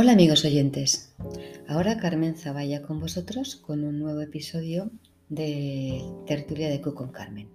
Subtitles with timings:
[0.00, 1.12] Hola amigos oyentes,
[1.66, 4.92] ahora Carmen Zavalla con vosotros con un nuevo episodio
[5.28, 7.48] de Tertulia de Q con Carmen.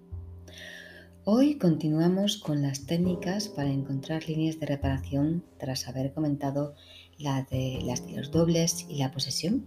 [1.24, 6.76] Hoy continuamos con las técnicas para encontrar líneas de reparación tras haber comentado
[7.18, 9.66] la de, las dobles y la posesión.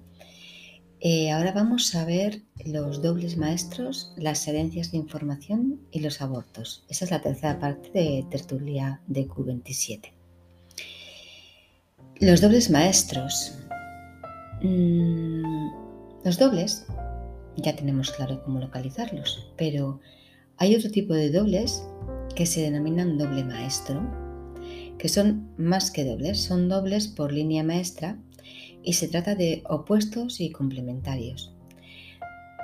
[1.01, 6.85] Eh, ahora vamos a ver los dobles maestros, las herencias de información y los abortos.
[6.91, 10.16] Esa es la tercera parte de Tertulia de Q27.
[12.21, 13.59] Los dobles maestros.
[14.63, 15.69] Mm,
[16.25, 16.87] los dobles,
[17.59, 20.01] ya tenemos claro cómo localizarlos, pero
[20.57, 21.87] hay otro tipo de dobles
[22.35, 24.01] que se denominan doble maestro,
[24.97, 28.17] que son más que dobles, son dobles por línea maestra
[28.83, 31.55] y se trata de opuestos y complementarios.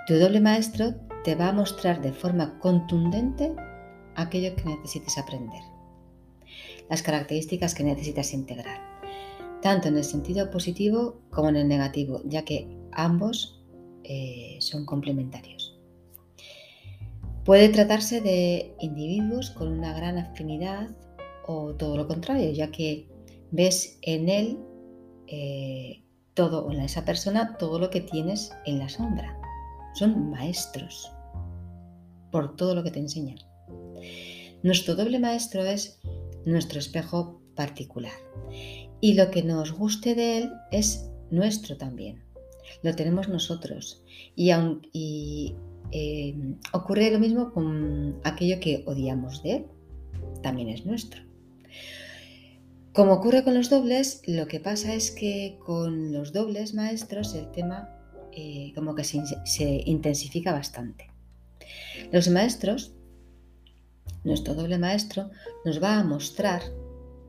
[0.07, 3.55] Tu doble maestro te va a mostrar de forma contundente
[4.15, 5.63] aquello que necesites aprender,
[6.89, 8.92] las características que necesitas integrar
[9.63, 13.63] tanto en el sentido positivo como en el negativo, ya que ambos
[14.05, 15.79] eh, son complementarios.
[17.45, 20.91] Puede tratarse de individuos con una gran afinidad
[21.47, 23.09] o todo lo contrario, ya que
[23.51, 24.59] ves en él
[25.27, 26.05] eh,
[26.35, 29.39] todo, en esa persona, todo lo que tienes en la sombra.
[29.95, 31.11] Son maestros
[32.31, 33.39] por todo lo que te enseñan.
[34.63, 36.01] Nuestro doble maestro es
[36.45, 38.13] nuestro espejo particular
[39.01, 42.23] y lo que nos guste de él es nuestro también.
[42.83, 44.03] Lo tenemos nosotros.
[44.37, 45.55] Y,
[45.91, 46.35] eh,
[46.73, 49.67] ocurre lo mismo con aquello que odiamos de él.
[50.43, 51.21] También es nuestro.
[52.93, 57.51] Como ocurre con los dobles, lo que pasa es que con los dobles maestros el
[57.51, 57.89] tema
[58.33, 61.11] eh, como que se intensifica bastante.
[62.13, 62.93] Los maestros,
[64.23, 65.31] nuestro doble maestro,
[65.65, 66.63] nos va a mostrar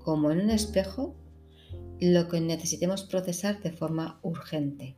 [0.04, 1.16] como en un espejo
[2.00, 4.96] lo que necesitemos procesar de forma urgente.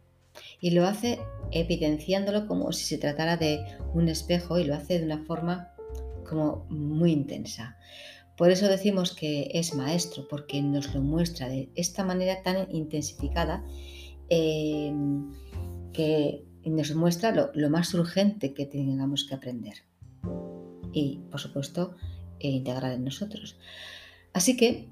[0.59, 1.19] Y lo hace
[1.51, 3.63] evidenciándolo como si se tratara de
[3.93, 5.71] un espejo y lo hace de una forma
[6.27, 7.77] como muy intensa.
[8.37, 13.63] Por eso decimos que es maestro, porque nos lo muestra de esta manera tan intensificada
[14.27, 15.31] em,
[15.93, 19.75] que nos muestra lo, más urgente que tengamos que aprender.
[20.91, 21.95] Y, por supuesto,
[22.39, 23.57] e integrar en nosotros.
[24.35, 24.89] Así que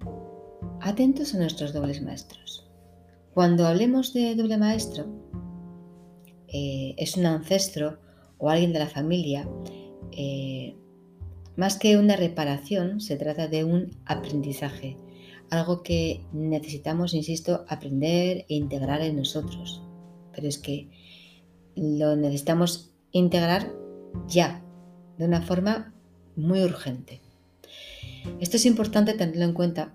[0.86, 2.70] Atentos a nuestros dobles maestros.
[3.34, 5.06] Cuando hablemos de doble maestro,
[6.50, 8.00] eh, es un ancestro
[8.38, 9.48] o alguien de la familia,
[10.12, 10.76] eh,
[11.56, 14.98] más que una reparación, se trata de un aprendizaje,
[15.50, 19.82] algo que necesitamos, insisto, aprender e integrar en nosotros.
[20.36, 20.90] Pero es que
[21.78, 23.74] lo necesitamos integrar
[24.28, 24.66] ya,
[25.18, 25.94] de una forma
[26.36, 27.23] muy urgente.
[28.40, 29.94] Esto es importante tenerlo en cuenta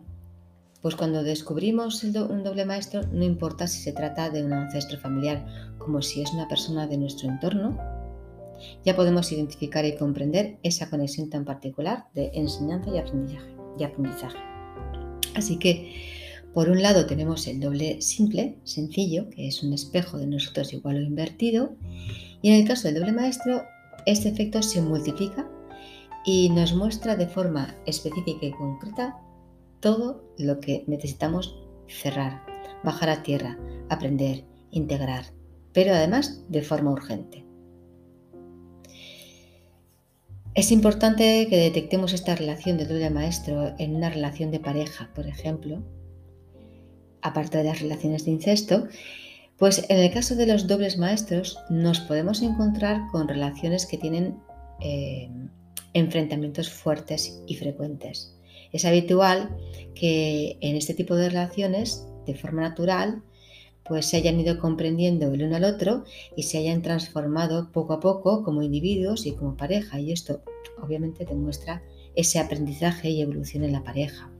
[0.80, 2.12] pues cuando descubrimos un
[2.44, 5.44] doble maestro, no importa si se trata de un ancestro familiar
[5.78, 7.76] como si es una persona de nuestro entorno,
[8.84, 13.54] ya podemos identificar y comprender esa conexión tan particular de enseñanza y aprendizaje.
[13.78, 14.38] Y aprendizaje.
[15.34, 15.94] Así que,
[16.54, 20.96] por un lado tenemos el doble simple, sencillo, que es un espejo de nosotros igual
[20.96, 21.76] o invertido,
[22.42, 23.62] y en el caso del doble maestro,
[24.06, 25.48] este efecto se multiplica
[26.30, 29.18] y nos muestra de forma específica y concreta
[29.80, 31.58] todo lo que necesitamos
[31.88, 32.44] cerrar,
[32.84, 33.58] bajar a tierra,
[33.88, 35.24] aprender, integrar,
[35.72, 37.46] pero además de forma urgente.
[40.52, 45.26] Es importante que detectemos esta relación de doble maestro en una relación de pareja, por
[45.26, 45.82] ejemplo,
[47.22, 48.86] aparte de las relaciones de incesto,
[49.56, 54.36] pues en el caso de los dobles maestros nos podemos encontrar con relaciones que tienen
[54.80, 55.30] eh,
[55.98, 58.34] enfrentamientos fuertes y frecuentes.
[58.72, 59.56] Es habitual
[59.94, 63.22] que en este tipo de relaciones, de forma natural,
[63.84, 66.04] pues se hayan ido comprendiendo el uno al otro
[66.36, 69.98] y se hayan transformado poco a poco como individuos y como pareja.
[69.98, 70.42] Y esto
[70.82, 71.82] obviamente demuestra
[72.14, 74.30] ese aprendizaje y evolución en la pareja.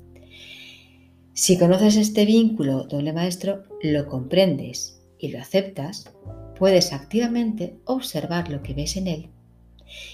[1.33, 6.13] Si conoces este vínculo doble maestro, lo comprendes y lo aceptas,
[6.59, 9.31] puedes activamente observar lo que ves en él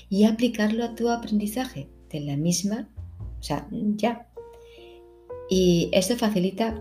[0.09, 2.89] y aplicarlo a tu aprendizaje de la misma
[3.45, 4.27] o sea, ya.
[5.51, 6.81] Y esto facilita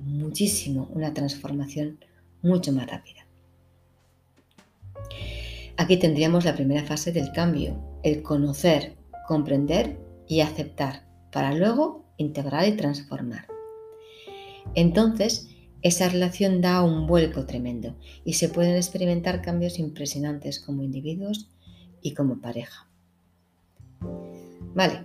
[0.00, 1.98] muchísimo una transformación
[2.42, 3.26] mucho más rápida.
[5.78, 8.96] Aquí tendríamos la primera fase del cambio, el conocer,
[9.26, 9.96] comprender
[10.28, 13.46] y aceptar, para luego integrar y transformar.
[14.74, 15.48] Entonces,
[15.80, 17.96] esa relación da un vuelco tremendo
[18.26, 21.48] y se pueden experimentar cambios impresionantes como individuos
[22.04, 22.86] y como pareja.
[24.74, 25.04] Vale,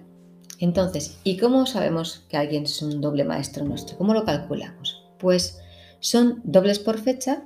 [0.60, 3.98] entonces, ¿y cómo sabemos que alguien es un doble maestro nuestro?
[3.98, 5.02] ¿Cómo lo calculamos?
[5.18, 5.60] Pues
[6.02, 7.46] Son dobles por fecha,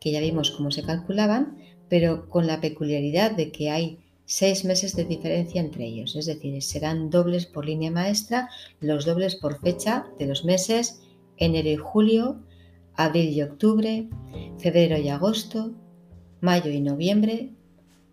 [0.00, 1.58] que ya vimos cómo se calculaban,
[1.88, 6.62] pero con la peculiaridad de que hay seis meses de diferencia entre ellos, es decir,
[6.62, 8.48] serán dobles por línea maestra,
[8.80, 11.02] los dobles por fecha de los meses
[11.36, 12.42] enero y julio,
[12.94, 14.08] abril y octubre,
[14.58, 15.74] febrero y agosto,
[16.40, 17.52] mayo y noviembre,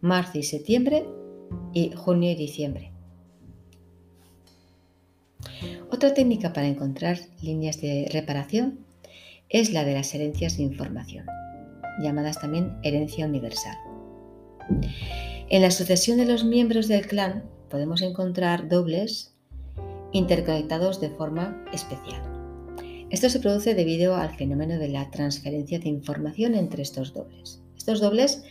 [0.02, 1.06] marzo y septiembre
[1.74, 2.92] y junio y diciembre.
[5.92, 8.80] Otra técnica para encontrar líneas de reparación
[9.50, 11.26] es la de las herencias de información,
[12.02, 13.78] llamadas también herencia universal.
[15.50, 19.36] En la sucesión de los miembros del clan podemos encontrar dobles
[20.14, 22.22] interconectados de forma especial.
[23.10, 27.62] Esto se produce debido al fenómeno de la transferencia de información entre estos dobles.
[27.76, 28.44] Estos dobles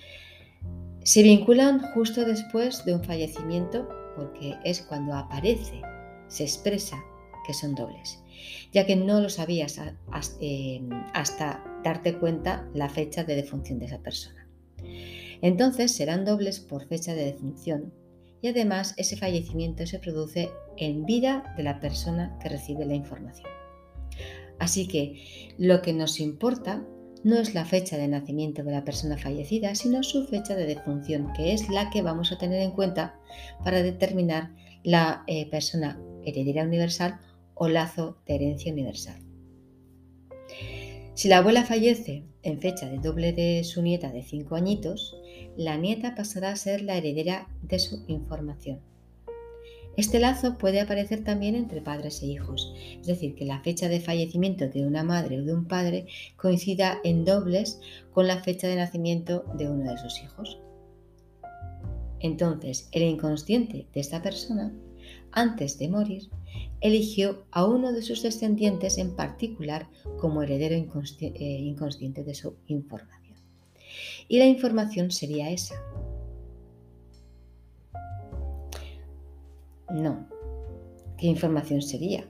[1.11, 5.83] se vinculan justo después de un fallecimiento porque es cuando aparece,
[6.29, 7.03] se expresa
[7.45, 8.23] que son dobles,
[8.73, 9.81] ya que no lo sabías
[10.41, 10.81] eh,
[11.12, 14.47] hasta darte cuenta la fecha de defunción de esa persona.
[15.43, 17.93] Entonces serán dobles por fecha de defunción
[18.41, 23.49] y además ese fallecimiento se produce en vida de la persona que recibe la información.
[24.61, 26.87] Así que lo que nos importa
[27.22, 31.32] no es la fecha de nacimiento de la persona fallecida, sino su fecha de defunción,
[31.34, 33.19] que es la que vamos a tener en cuenta
[33.62, 34.50] para determinar
[34.82, 37.19] la eh, persona heredera universal
[37.55, 39.20] o lazo de herencia universal.
[41.14, 45.16] Si la abuela fallece en fecha de doble de su nieta de 5 añitos,
[45.56, 48.81] la nieta pasará a ser la heredera de su información.
[49.96, 54.00] Este lazo puede aparecer también entre padres e hijos, es decir, que la fecha de
[54.00, 56.06] fallecimiento de una madre o de un padre
[56.37, 57.81] coincida en dobles
[58.12, 60.58] con la fecha de nacimiento de uno de sus hijos.
[62.20, 64.72] Entonces, el inconsciente de esta persona,
[65.32, 66.31] antes de morir,
[66.81, 69.88] eligió a uno de sus descendientes en particular
[70.19, 73.37] como heredero eh, inconsciente de su información.
[74.28, 75.75] Y la información sería esa.
[79.92, 80.28] No.
[81.19, 82.25] ¿Qué información sería?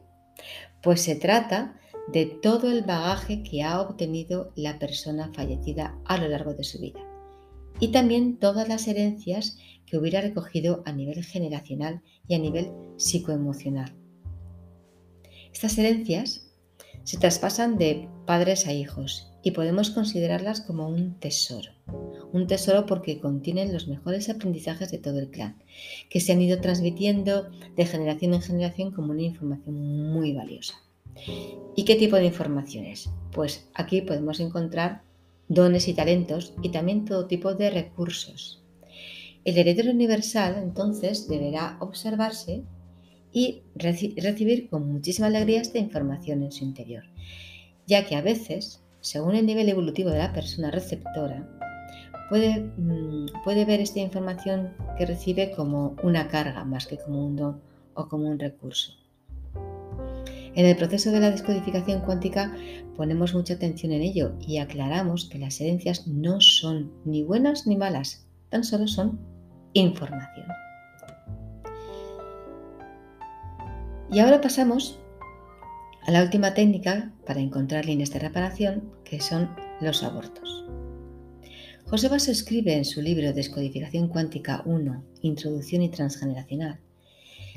[0.83, 1.79] Pues se trata
[2.13, 6.81] de todo el bagaje que ha obtenido la persona fallecida a lo largo de su
[6.81, 7.01] vida
[7.79, 13.97] y también todas las herencias que hubiera recogido a nivel generacional y a nivel psicoemocional.
[15.53, 16.47] Estas herencias
[17.05, 21.73] se traspasan de padres a hijos y podemos considerarlas como un tesoro.
[22.33, 25.63] Un tesoro porque contienen los mejores aprendizajes de todo el clan,
[26.09, 30.75] que se han ido transmitiendo de generación en generación como una información muy valiosa.
[31.77, 33.11] ¿Y qué tipo de informaciones?
[33.33, 35.03] Pues aquí podemos encontrar
[35.49, 38.63] dones y talentos y también todo tipo de recursos.
[39.45, 42.63] El heredero universal entonces deberá observarse
[43.33, 47.05] y recibir con muchísima alegría esta información en su interior,
[47.87, 51.49] ya que a veces, según el nivel evolutivo de la persona receptora,
[52.29, 57.37] puede, mm, puede ver esta información que recibe como una carga más que como un
[57.37, 57.61] don
[57.95, 58.93] o como un recurso.
[60.55, 62.53] En el proceso de la descodificación cuántica
[62.97, 67.77] ponemos mucha atención en ello y aclaramos que las herencias no son ni buenas ni
[67.77, 69.21] malas, tan solo son
[69.75, 70.47] información.
[74.13, 74.99] Y ahora pasamos
[76.07, 80.65] a la última técnica para encontrar líneas de reparación, que son los abortos.
[81.87, 86.79] José Basso escribe en su libro Descodificación Cuántica 1, Introducción y Transgeneracional,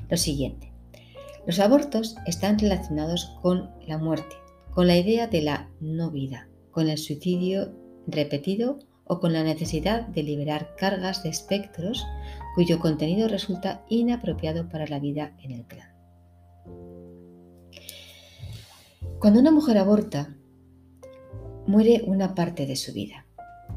[0.09, 0.71] lo siguiente.
[1.45, 4.35] Los abortos están relacionados con la muerte,
[4.71, 7.75] con la idea de la no vida, con el suicidio
[8.07, 12.05] repetido o con la necesidad de liberar cargas de espectros
[12.55, 15.93] cuyo contenido resulta inapropiado para la vida en el clan.
[19.23, 20.35] Cuando una mujer aborta,
[21.65, 23.25] muere una parte de su vida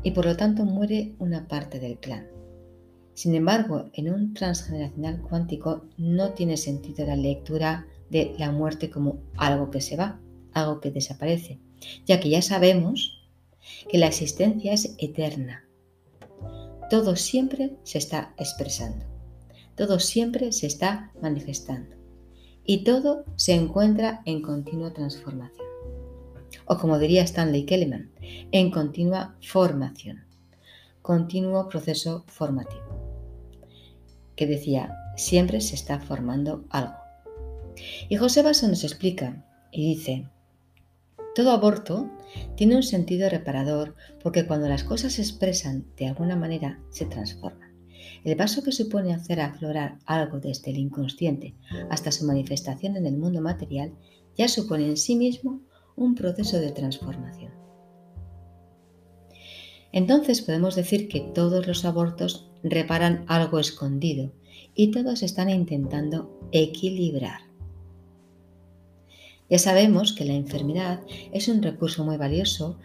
[0.03, 2.27] y por lo tanto muere una parte del clan.
[3.15, 9.21] Sin embargo, en un transgeneracional cuántico no tiene sentido la lectura de la muerte como
[9.37, 10.19] algo que se va,
[10.53, 11.61] algo que desaparece,
[12.07, 13.31] ya que ya sabemos
[13.89, 15.65] que la existencia es eterna.
[16.91, 19.05] Todo siempre se está expresando,
[19.77, 21.96] todo siempre se está manifestando
[22.67, 25.67] y todo se encuentra en continua transformación.
[26.67, 28.11] O como diría Stanley Kellerman,
[28.51, 30.25] en continua formación,
[31.01, 32.85] continuo proceso formativo.
[34.35, 36.95] Que decía, siempre se está formando algo.
[38.09, 40.29] Y José Basso nos explica y dice,
[41.35, 42.11] todo aborto
[42.57, 47.66] tiene un sentido reparador porque cuando las cosas se expresan de alguna manera se transforman.
[48.27, 51.55] El paso que supone hacer aflorar algo desde el inconsciente
[51.91, 53.93] hasta su manifestación en el mundo material
[54.37, 55.61] ya supone en sí mismo
[55.95, 57.53] un proceso de transformación.
[59.93, 64.33] Entonces podemos decir que todos los abortos reparan algo escondido
[64.75, 67.43] y todos están intentando equilibrar.
[69.49, 71.01] Ya sabemos que la enfermedad
[71.33, 72.81] es un recurso muy valioso,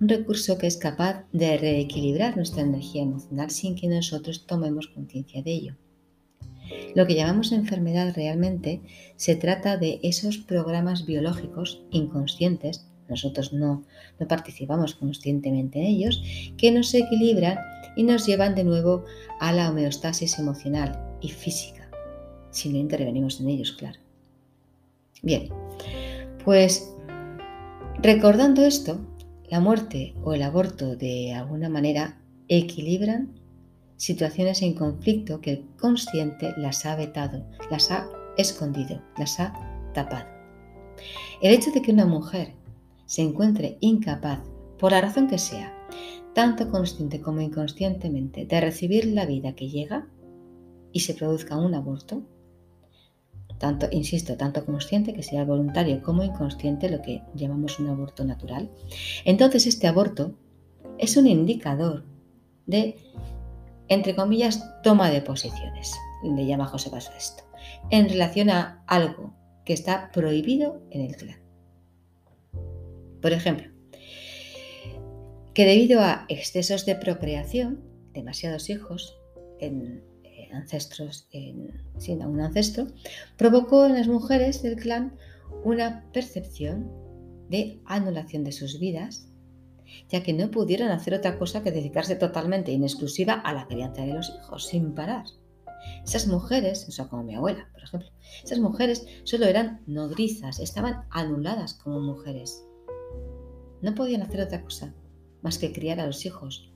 [0.00, 5.42] un recurso que es capaz de reequilibrar nuestra energía emocional sin que nosotros tomemos conciencia
[5.42, 5.76] de ello.
[6.94, 8.82] Lo que llamamos enfermedad realmente
[9.16, 13.84] se trata de esos programas biológicos inconscientes, nosotros no,
[14.18, 16.22] no participamos conscientemente en ellos,
[16.56, 17.58] que nos equilibran
[17.96, 19.04] y nos llevan de nuevo
[19.40, 21.88] a la homeostasis emocional y física,
[22.50, 24.00] si no intervenimos en ellos, claro.
[25.22, 25.48] Bien,
[26.44, 26.92] pues
[28.02, 29.00] recordando esto,
[29.48, 33.40] la muerte o el aborto de alguna manera equilibran
[33.96, 39.54] situaciones en conflicto que el consciente las ha vetado, las ha escondido, las ha
[39.94, 40.26] tapado.
[41.40, 42.54] El hecho de que una mujer
[43.06, 44.40] se encuentre incapaz,
[44.78, 45.72] por la razón que sea,
[46.34, 50.06] tanto consciente como inconscientemente, de recibir la vida que llega
[50.92, 52.22] y se produzca un aborto,
[53.58, 58.70] tanto, insisto, tanto consciente que sea voluntario como inconsciente, lo que llamamos un aborto natural,
[59.24, 60.34] entonces este aborto
[60.98, 62.04] es un indicador
[62.66, 62.96] de
[63.88, 67.44] entre comillas, toma de posiciones, le llama José Paso esto,
[67.90, 69.34] en relación a algo
[69.64, 71.40] que está prohibido en el clan.
[73.20, 73.70] Por ejemplo,
[75.54, 77.82] que debido a excesos de procreación,
[78.12, 79.16] demasiados hijos
[79.58, 80.04] en
[80.56, 81.28] ancestros,
[81.98, 82.88] sin un ancestro,
[83.36, 85.16] provocó en las mujeres del clan
[85.64, 86.90] una percepción
[87.48, 89.28] de anulación de sus vidas
[90.08, 94.02] ya que no pudieron hacer otra cosa que dedicarse totalmente en exclusiva a la crianza
[94.02, 95.24] de los hijos, sin parar.
[96.04, 98.10] Esas mujeres, o como mi abuela, por ejemplo,
[98.42, 102.64] esas mujeres solo eran nodrizas, estaban anuladas como mujeres.
[103.82, 104.94] No podían hacer otra cosa
[105.42, 106.72] más que criar a los hijos.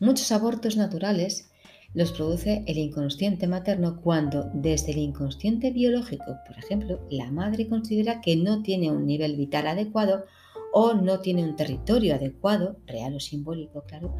[0.00, 1.50] Muchos abortos naturales
[1.94, 8.20] los produce el inconsciente materno cuando desde el inconsciente biológico, por ejemplo, la madre considera
[8.20, 10.24] que no tiene un nivel vital adecuado
[10.72, 14.16] o no tiene un territorio adecuado, real o simbólico, claro,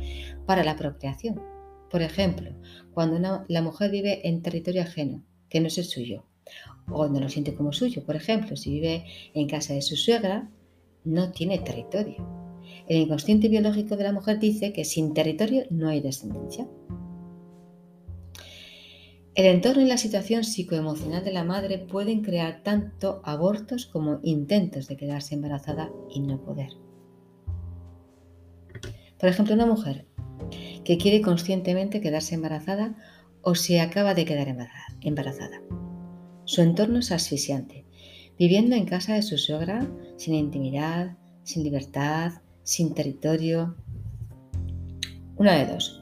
[0.46, 1.42] para la procreación.
[1.90, 2.50] Por ejemplo,
[2.92, 6.24] cuando la mujer vive en territorio ajeno, que no es el suyo,
[6.90, 9.04] o no lo siente como suyo, por ejemplo, si vive
[9.34, 10.48] en casa de su suegra,
[11.04, 12.16] no tiene territorio.
[12.88, 16.68] El inconsciente biológico de la mujer dice que sin territorio no hay descendencia.
[19.34, 24.86] El entorno y la situación psicoemocional de la madre pueden crear tanto abortos como intentos
[24.86, 26.70] de quedarse embarazada y no poder.
[29.18, 30.06] Por ejemplo, una mujer
[30.84, 32.94] que quiere conscientemente quedarse embarazada
[33.42, 34.54] o se acaba de quedar
[35.00, 35.60] embarazada.
[36.44, 37.86] Su entorno es asfixiante,
[38.38, 39.84] viviendo en casa de su suegra,
[40.16, 43.74] sin intimidad, sin libertad, sin territorio.
[45.36, 46.00] Una de dos.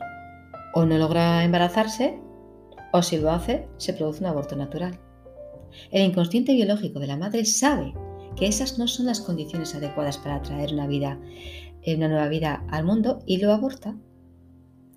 [0.75, 2.21] O no logra embarazarse
[2.93, 4.99] o si lo hace, se produce un aborto natural.
[5.91, 7.95] El inconsciente biológico de la madre sabe
[8.37, 11.19] que esas no son las condiciones adecuadas para traer una vida,
[11.83, 13.97] eh, una nueva vida al mundo y lo aborta.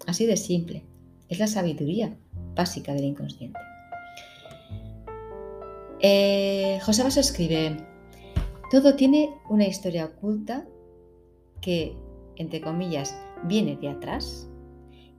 [0.06, 0.86] Así de simple.
[1.30, 2.16] Es la sabiduría
[2.56, 3.60] básica del inconsciente.
[6.02, 7.78] Eh, José Basso escribe,
[8.70, 10.68] todo tiene una historia oculta
[11.62, 11.96] que,
[12.36, 14.50] entre comillas, viene de atrás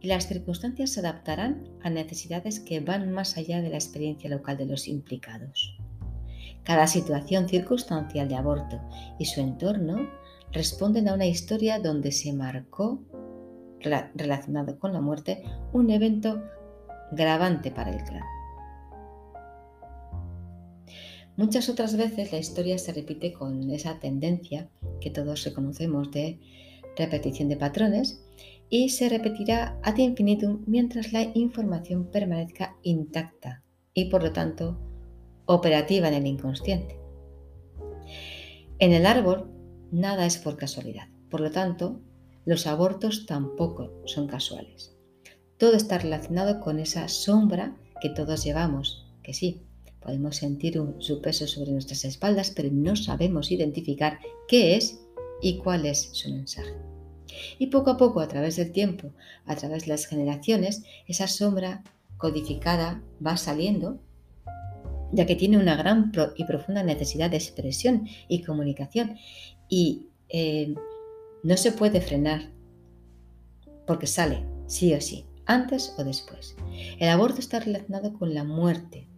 [0.01, 4.57] y las circunstancias se adaptarán a necesidades que van más allá de la experiencia local
[4.57, 5.79] de los implicados.
[6.65, 8.81] Cada situación circunstancial de aborto
[9.19, 10.11] y su entorno
[10.53, 13.01] responden a una historia donde se marcó,
[14.15, 16.43] relacionado con la muerte, un evento
[17.13, 18.25] gravante para el clan.
[21.37, 24.69] Muchas otras veces la historia se repite con esa tendencia
[25.01, 26.41] que todos reconocemos de
[26.97, 28.25] repetición de patrones
[28.69, 33.63] y se repetirá ad infinitum mientras la información permanezca intacta
[33.95, 34.79] y por lo tanto
[35.47, 36.99] operativa en el inconsciente.
[38.79, 39.51] En el árbol
[39.91, 42.01] nada es por casualidad, por lo tanto
[42.45, 44.97] los abortos tampoco son casuales.
[45.59, 49.63] Todo está relacionado con esa sombra que todos llevamos, que sí,
[50.01, 55.01] podemos sentir su peso sobre nuestras espaldas, pero no sabemos identificar qué es
[55.41, 56.96] y cuál es su mensaje.
[57.59, 59.13] Y poco a poco, a través del tiempo,
[59.45, 61.83] a través de las generaciones, esa sombra
[62.17, 64.01] codificada va saliendo,
[65.13, 69.17] ya que tiene una gran y profunda necesidad de expresión y comunicación.
[69.69, 70.75] Y eh,
[71.43, 72.51] no se puede frenar,
[73.87, 76.57] porque sale, sí o sí, antes o después.
[76.99, 79.09] El aborto está relacionado con la muerte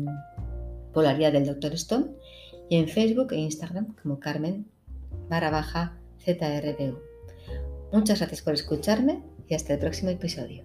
[0.93, 1.74] Polaridad del Dr.
[1.74, 2.07] Stone,
[2.69, 4.67] y en Facebook e Instagram como Carmen
[5.29, 6.97] barra baja ZRBU.
[7.91, 10.63] Muchas gracias por escucharme y hasta el próximo episodio.